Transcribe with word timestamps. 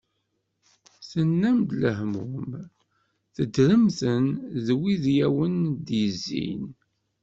Tennam-d 1.09 1.69
lehmum, 1.81 2.49
teddrem-ten 3.35 4.25
d 4.65 4.67
wid 4.77 5.03
i 5.13 5.17
awen-d-yezzin. 5.27 6.63